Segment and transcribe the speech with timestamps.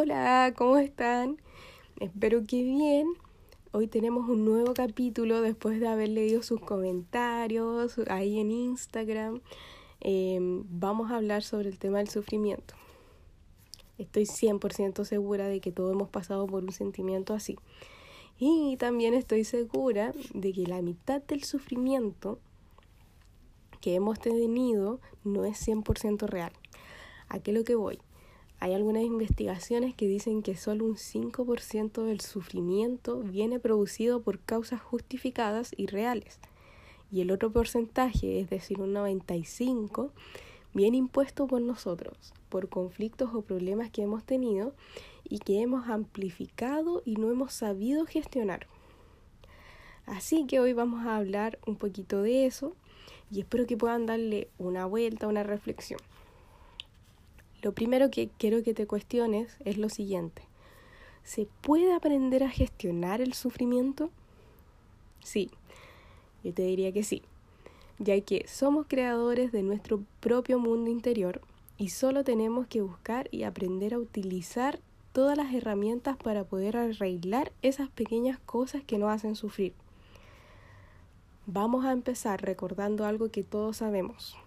[0.00, 1.38] Hola, ¿cómo están?
[1.98, 3.08] Espero que bien.
[3.72, 9.40] Hoy tenemos un nuevo capítulo después de haber leído sus comentarios ahí en Instagram.
[9.98, 12.74] Em, vamos a hablar sobre el tema del sufrimiento.
[13.98, 17.56] Estoy 100% segura de que todos hemos pasado por un sentimiento así.
[18.38, 22.38] Y también estoy segura de que la mitad del sufrimiento
[23.80, 26.52] que hemos tenido no es 100% real.
[27.28, 27.98] ¿A qué es lo que voy?
[28.60, 34.82] Hay algunas investigaciones que dicen que solo un 5% del sufrimiento viene producido por causas
[34.82, 36.40] justificadas y reales.
[37.12, 40.10] Y el otro porcentaje, es decir, un 95%,
[40.74, 44.74] viene impuesto por nosotros, por conflictos o problemas que hemos tenido
[45.22, 48.66] y que hemos amplificado y no hemos sabido gestionar.
[50.04, 52.74] Así que hoy vamos a hablar un poquito de eso
[53.30, 56.00] y espero que puedan darle una vuelta, una reflexión.
[57.68, 60.40] Lo primero que quiero que te cuestiones es lo siguiente.
[61.22, 64.08] ¿Se puede aprender a gestionar el sufrimiento?
[65.22, 65.50] Sí,
[66.42, 67.20] yo te diría que sí,
[67.98, 71.42] ya que somos creadores de nuestro propio mundo interior
[71.76, 74.80] y solo tenemos que buscar y aprender a utilizar
[75.12, 79.74] todas las herramientas para poder arreglar esas pequeñas cosas que nos hacen sufrir.
[81.44, 84.38] Vamos a empezar recordando algo que todos sabemos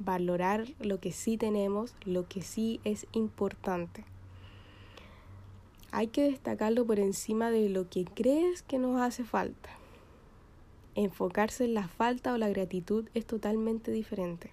[0.00, 4.04] valorar lo que sí tenemos, lo que sí es importante.
[5.92, 9.70] Hay que destacarlo por encima de lo que crees que nos hace falta.
[10.94, 14.52] Enfocarse en la falta o la gratitud es totalmente diferente.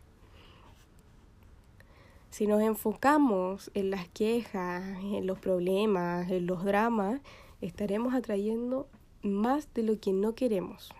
[2.29, 7.21] Si nos enfocamos en las quejas, en los problemas, en los dramas,
[7.61, 8.87] estaremos atrayendo
[9.23, 10.91] más de lo que no queremos.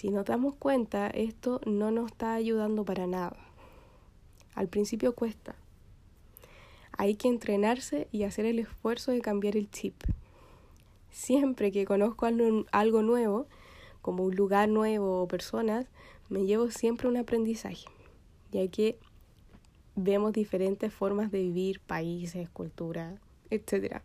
[0.00, 3.36] Si nos damos cuenta, esto no nos está ayudando para nada.
[4.54, 5.56] Al principio cuesta.
[6.96, 10.02] Hay que entrenarse y hacer el esfuerzo de cambiar el chip.
[11.10, 13.46] Siempre que conozco algo nuevo,
[14.00, 15.84] como un lugar nuevo o personas,
[16.30, 17.84] me llevo siempre un aprendizaje,
[18.52, 18.98] ya que
[19.96, 23.20] vemos diferentes formas de vivir, países, cultura,
[23.50, 24.00] etc.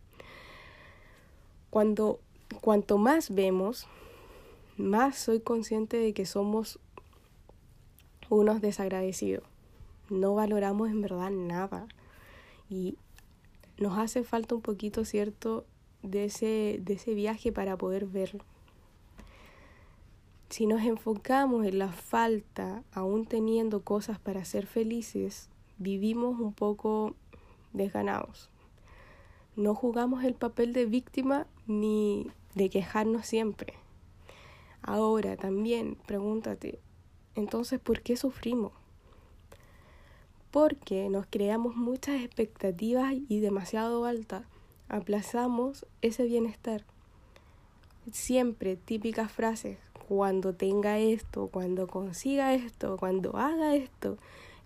[1.70, 2.20] Cuando,
[2.60, 3.88] cuanto más vemos,
[4.76, 6.78] más soy consciente de que somos
[8.28, 9.44] unos desagradecidos.
[10.10, 11.86] No valoramos en verdad nada.
[12.68, 12.96] Y
[13.78, 15.64] nos hace falta un poquito, ¿cierto?,
[16.02, 18.44] de ese, de ese viaje para poder verlo.
[20.50, 25.48] Si nos enfocamos en la falta, aún teniendo cosas para ser felices,
[25.78, 27.14] vivimos un poco
[27.72, 28.48] desganados.
[29.56, 33.74] No jugamos el papel de víctima ni de quejarnos siempre.
[34.86, 36.78] Ahora también pregúntate,
[37.34, 38.72] entonces, ¿por qué sufrimos?
[40.52, 44.46] Porque nos creamos muchas expectativas y demasiado altas,
[44.88, 46.84] aplazamos ese bienestar.
[48.12, 54.18] Siempre típicas frases, cuando tenga esto, cuando consiga esto, cuando haga esto,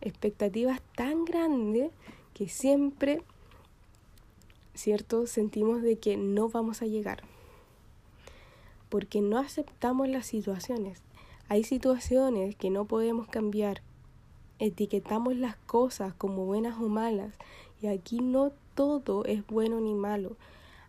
[0.02, 1.92] expectativas tan grandes
[2.34, 3.22] que siempre,
[4.74, 5.26] ¿cierto?
[5.26, 7.22] Sentimos de que no vamos a llegar
[8.90, 11.00] porque no aceptamos las situaciones.
[11.48, 13.82] Hay situaciones que no podemos cambiar.
[14.58, 17.34] Etiquetamos las cosas como buenas o malas
[17.80, 20.36] y aquí no todo es bueno ni malo.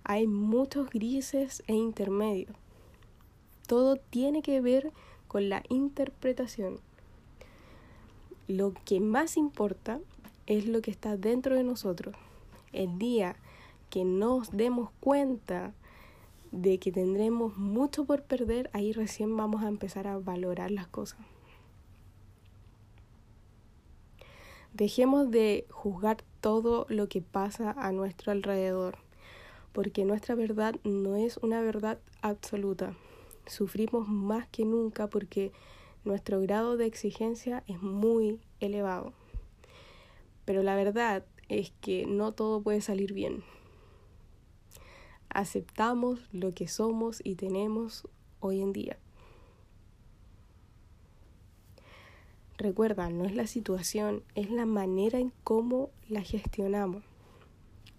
[0.03, 2.55] Hay muchos grises e intermedios.
[3.67, 4.91] Todo tiene que ver
[5.27, 6.79] con la interpretación.
[8.47, 9.99] Lo que más importa
[10.47, 12.15] es lo que está dentro de nosotros.
[12.73, 13.35] El día
[13.89, 15.73] que nos demos cuenta
[16.51, 21.19] de que tendremos mucho por perder, ahí recién vamos a empezar a valorar las cosas.
[24.73, 28.97] Dejemos de juzgar todo lo que pasa a nuestro alrededor,
[29.73, 32.95] porque nuestra verdad no es una verdad absoluta.
[33.47, 35.51] Sufrimos más que nunca porque
[36.03, 39.13] nuestro grado de exigencia es muy elevado.
[40.45, 43.43] Pero la verdad es que no todo puede salir bien
[45.33, 48.07] aceptamos lo que somos y tenemos
[48.39, 48.97] hoy en día.
[52.57, 57.03] Recuerda, no es la situación, es la manera en cómo la gestionamos.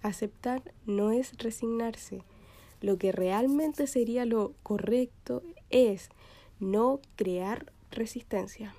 [0.03, 2.23] Aceptar no es resignarse.
[2.81, 6.11] Lo que realmente sería lo correcto es
[6.61, 8.75] no crear resistencia.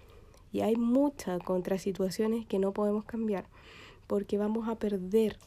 [0.52, 3.46] Y hay muchas contrasituaciones que no podemos cambiar
[4.08, 5.38] porque vamos a perder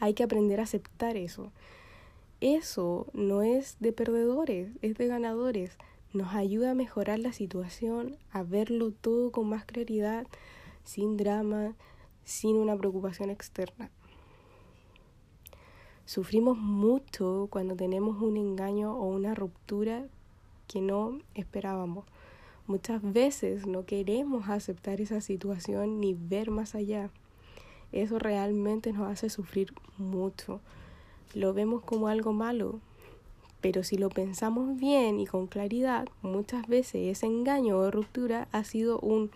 [0.00, 1.52] hay que aprender a aceptar eso.
[2.40, 5.76] Eso no es de perdedores, es de ganadores.
[6.12, 10.26] Nos ayuda a mejorar la situación, a verlo todo con más claridad,
[10.84, 11.76] sin drama,
[12.24, 13.90] sin una preocupación externa.
[16.06, 20.06] Sufrimos mucho cuando tenemos un engaño o una ruptura
[20.66, 22.06] que no esperábamos.
[22.66, 27.10] Muchas veces no queremos aceptar esa situación ni ver más allá.
[27.92, 30.60] Eso realmente nos hace sufrir mucho.
[31.34, 32.80] Lo vemos como algo malo,
[33.60, 38.64] pero si lo pensamos bien y con claridad, muchas veces ese engaño o ruptura ha
[38.64, 39.30] sido un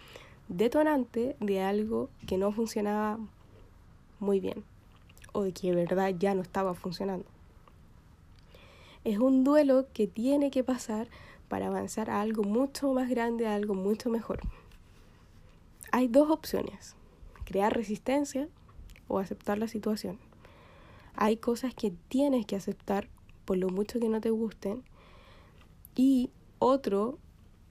[0.49, 3.19] detonante de algo que no funcionaba
[4.21, 4.65] muy bien
[5.33, 7.27] o de que de verdad ya no estaba funcionando.
[9.05, 11.09] Es un duelo que tiene que pasar
[11.49, 14.41] para avanzar a algo mucho más grande, a algo mucho mejor.
[15.93, 16.97] Hay dos opciones,
[17.45, 18.49] crear resistencia
[19.09, 20.19] o aceptar la situación.
[21.15, 23.09] Hay cosas que tienes que aceptar
[23.45, 24.83] por lo mucho que no te gusten.
[25.95, 27.19] Y otro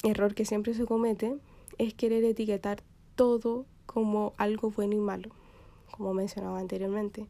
[0.04, 1.38] error que siempre se comete
[1.78, 2.84] es querer etiquetar
[3.16, 5.30] todo como algo bueno y malo,
[5.92, 7.28] como mencionaba anteriormente.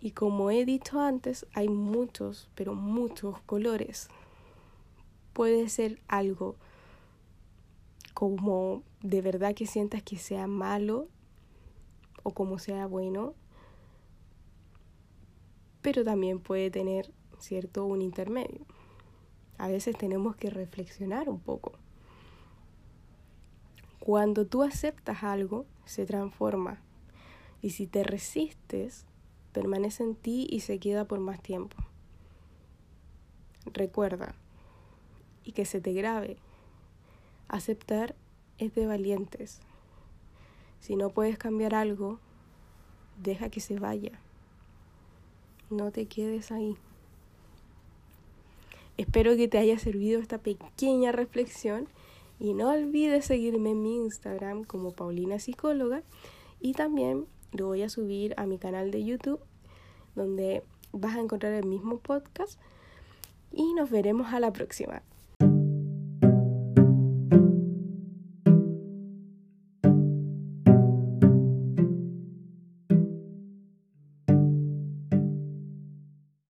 [0.00, 4.08] Y como he dicho antes, hay muchos, pero muchos colores.
[5.32, 6.56] Puede ser algo
[8.14, 11.08] como de verdad que sientas que sea malo
[12.24, 13.34] o como sea bueno,
[15.80, 17.12] pero también puede tener
[17.44, 17.84] ¿cierto?
[17.84, 18.64] Un intermedio.
[19.58, 21.72] A veces tenemos que reflexionar un poco.
[24.00, 26.80] Cuando tú aceptas algo, se transforma.
[27.62, 29.06] Y si te resistes,
[29.52, 31.76] permanece en ti y se queda por más tiempo.
[33.66, 34.34] Recuerda,
[35.42, 36.36] y que se te grabe,
[37.48, 38.14] aceptar
[38.58, 39.60] es de valientes.
[40.84, 42.18] Si no puedes cambiar algo,
[43.22, 44.20] deja que se vaya.
[45.70, 46.76] No te quedes ahí.
[48.98, 51.88] Espero que te haya servido esta pequeña reflexión
[52.38, 56.02] y no olvides seguirme en mi Instagram como Paulina Psicóloga
[56.60, 59.40] y también lo voy a subir a mi canal de YouTube
[60.14, 62.60] donde vas a encontrar el mismo podcast
[63.52, 65.00] y nos veremos a la próxima.